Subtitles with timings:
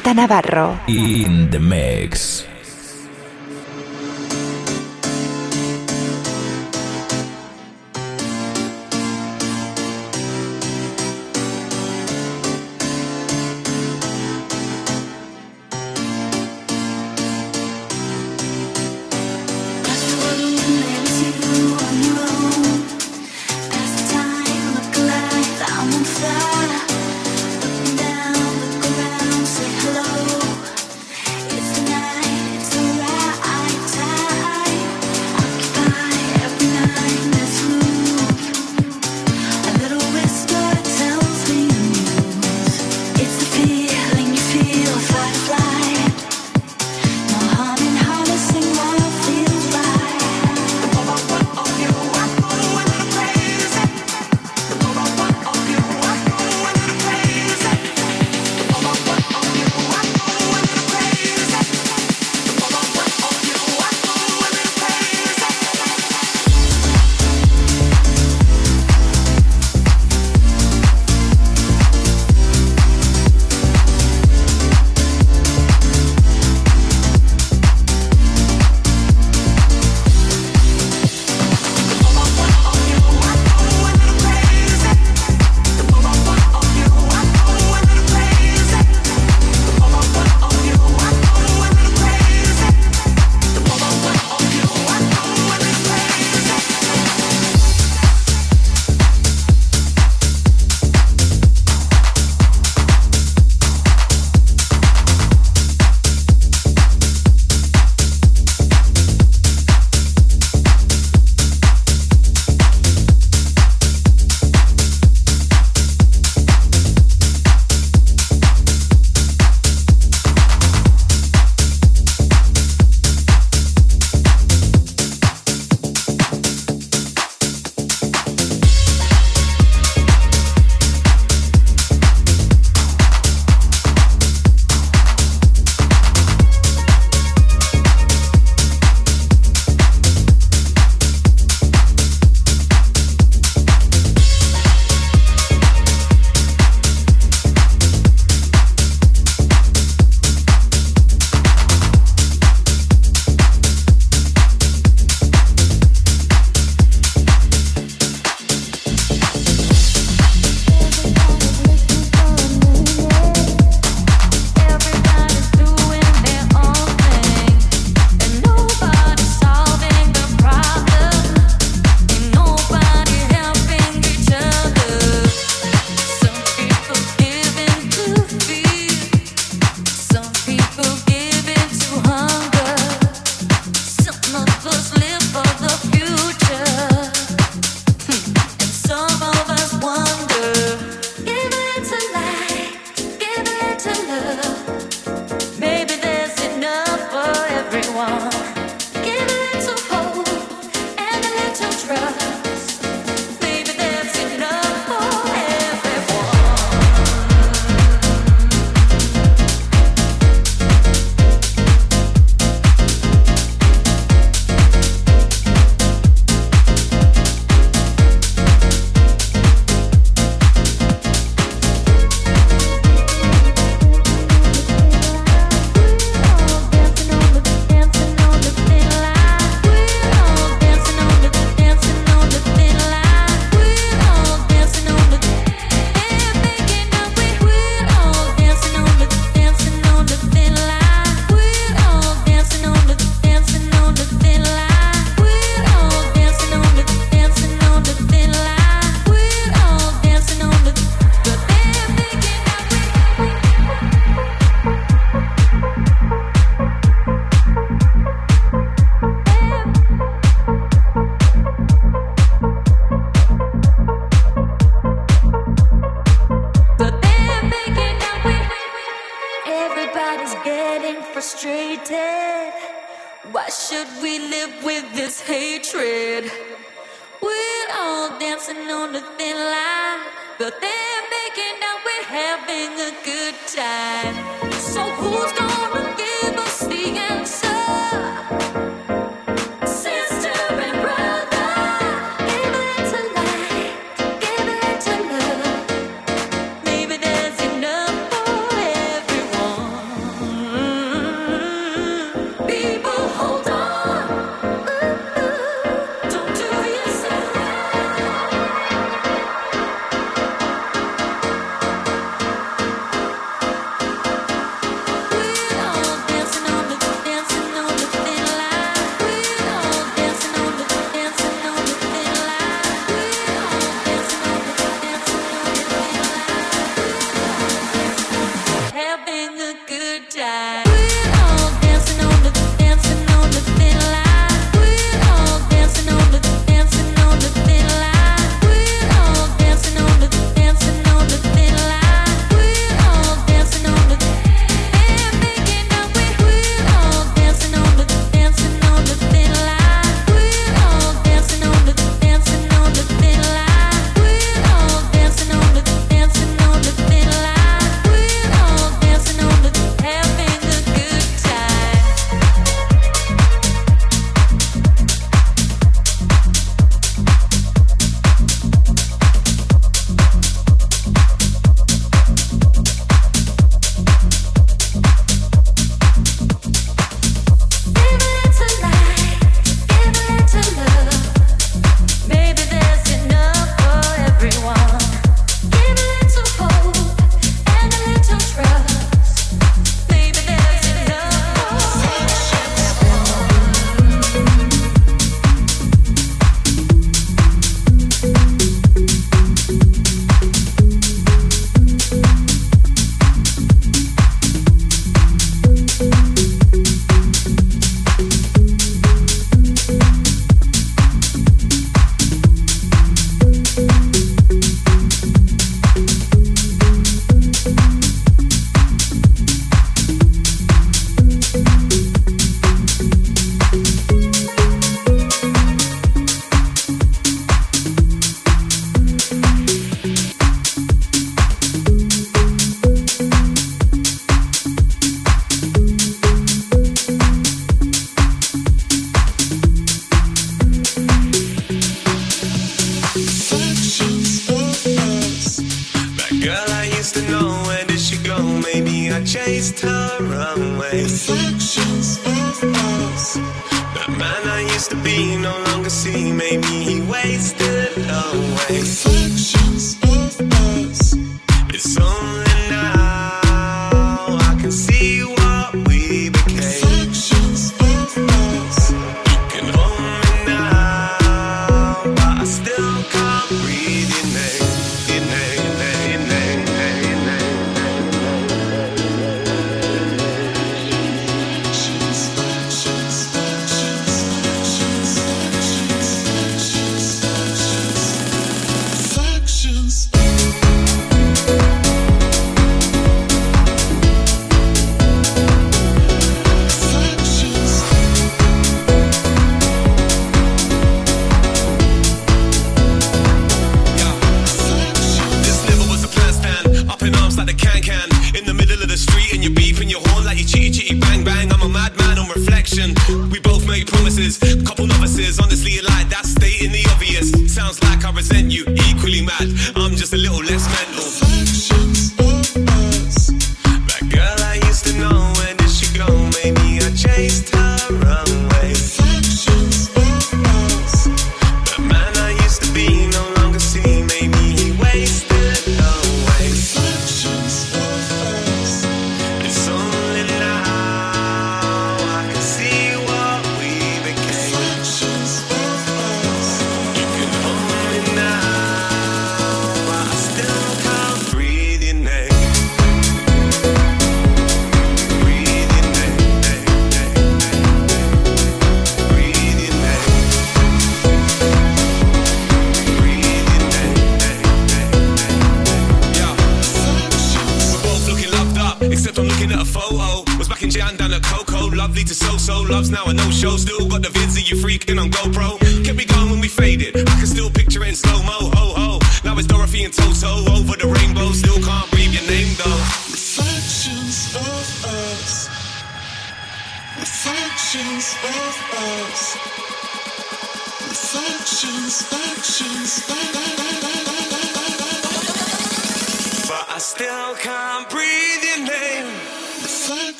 [0.00, 0.78] J Navarro.
[0.86, 2.53] In the mix.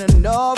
[0.00, 0.57] ain't enough.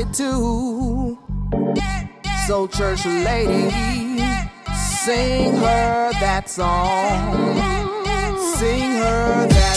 [0.00, 0.16] It.
[2.46, 3.70] So, church lady,
[4.74, 7.36] sing her that song.
[8.56, 9.76] Sing her that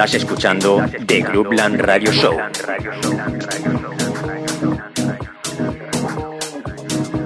[0.00, 2.34] Estás escuchando The Groupland Radio Show.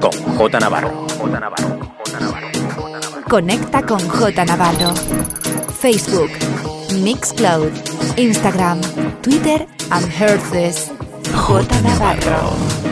[0.01, 1.07] Con J Navarro.
[3.29, 4.93] Conecta con J Navarro.
[5.79, 6.33] Facebook,
[7.01, 7.70] Mixcloud,
[8.16, 8.81] Instagram,
[9.22, 10.91] Twitter and Herces.
[11.33, 12.84] J Navarro.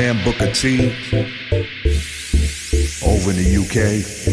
[0.00, 0.96] man Booker T
[3.04, 4.29] over in the UK.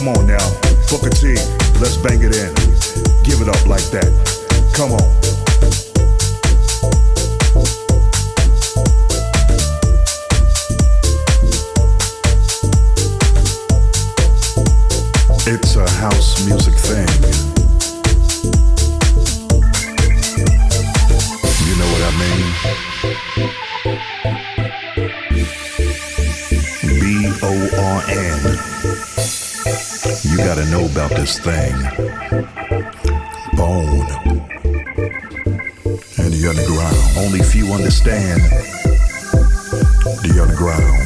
[0.00, 0.38] Come on now,
[0.88, 1.34] Booker T,
[1.78, 2.54] let's bang it in.
[3.22, 4.10] Give it up like that.
[4.72, 5.02] Come on.
[15.46, 17.06] It's a house music thing.
[21.66, 22.46] You know what I mean?
[27.00, 27.02] B
[27.42, 28.69] O R N
[30.70, 31.72] know about this thing,
[33.56, 34.06] bone,
[36.18, 36.96] and the underground.
[37.18, 38.40] Only few understand
[40.22, 40.99] the underground.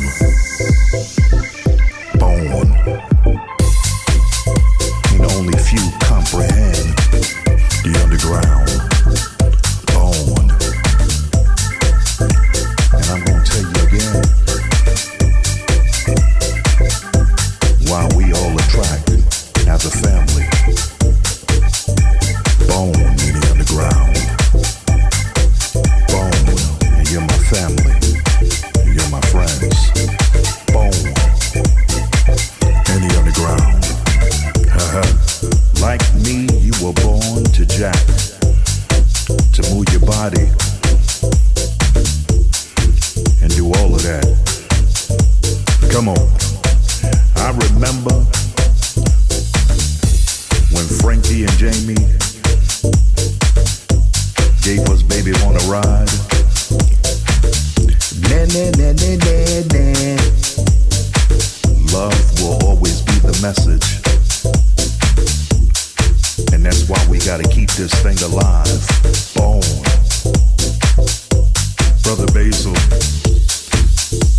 [72.65, 72.73] whistle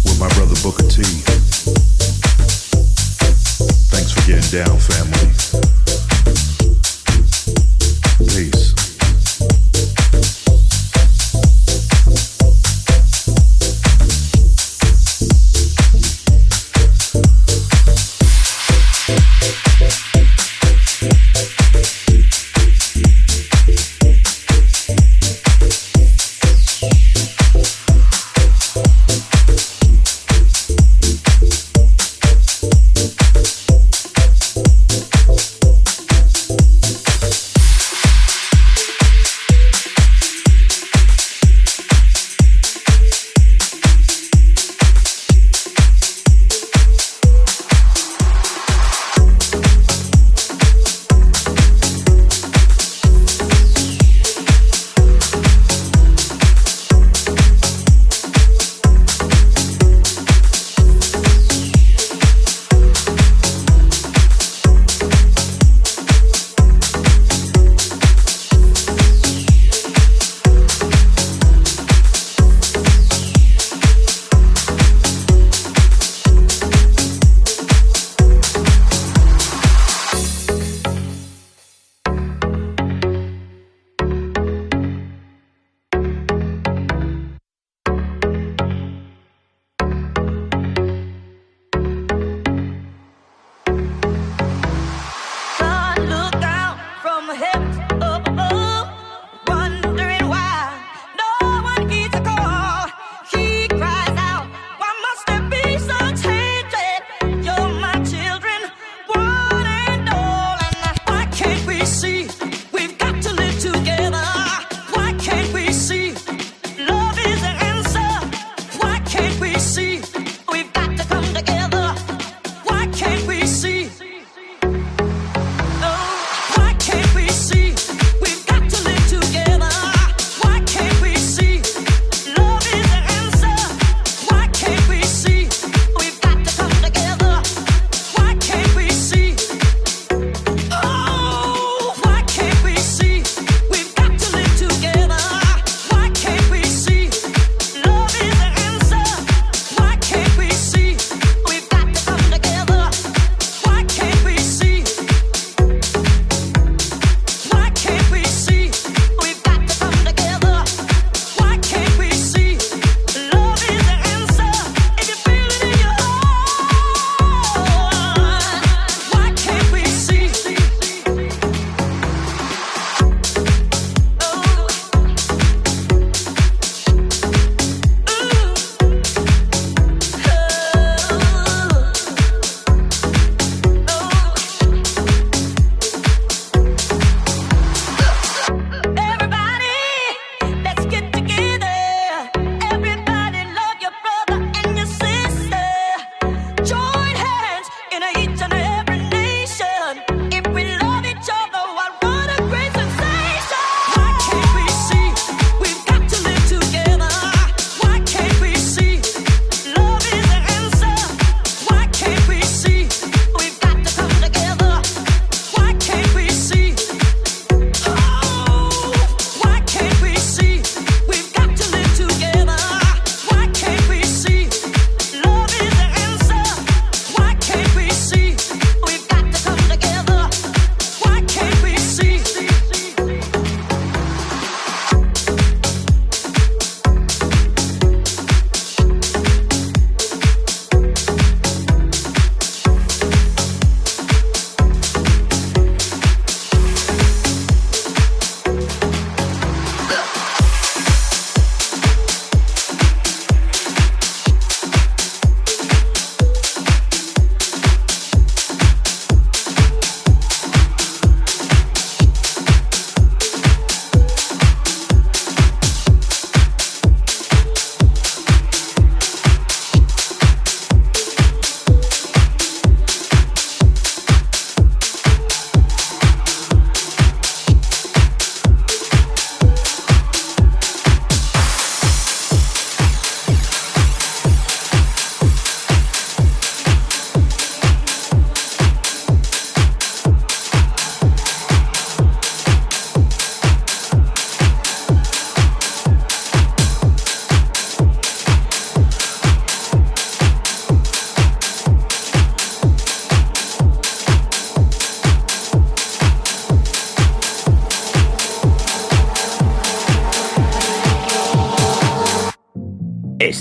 [0.04, 1.04] with my brother Booker T.
[3.92, 5.32] Thanks for getting down, family.
[8.28, 8.65] Peace.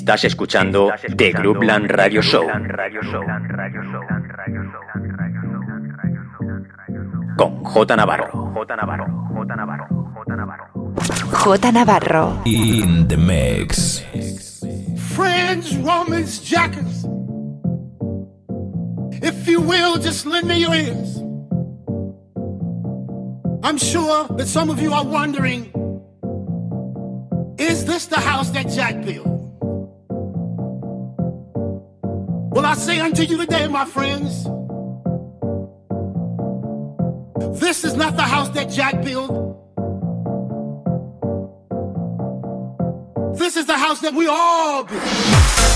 [0.05, 2.47] Estás escuchando The Groupland Radio Show.
[7.39, 8.53] Con J Navarro.
[8.53, 9.07] J Navarro.
[9.35, 9.87] J Navarro.
[10.15, 10.95] J Navarro.
[11.33, 12.43] J Navarro.
[12.45, 14.05] In the mix.
[15.17, 17.07] Friends, Romans, Jackers.
[19.23, 21.17] If you will, just lend me your ears.
[23.63, 25.73] I'm sure that some of you are wondering
[27.57, 29.43] is this the house that Jack built?
[32.75, 34.43] I say unto you today, my friends,
[37.61, 39.31] this is not the house that Jack built.
[43.39, 45.74] This is the house that we all build.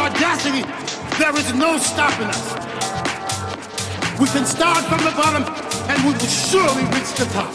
[0.00, 0.64] Audacity,
[1.20, 2.42] there is no stopping us.
[4.18, 5.44] We can start from the bottom
[5.90, 7.52] and we will surely reach the top.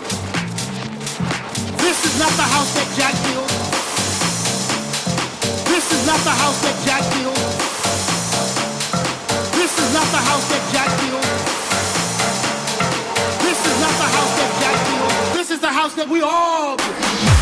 [1.81, 3.49] This is not the house that Jack built.
[5.73, 7.37] This is not the house that Jack built.
[9.57, 11.25] This is not the house that Jack built.
[13.41, 15.33] This is not the house that Jack built.
[15.33, 17.34] This is the house that we all built.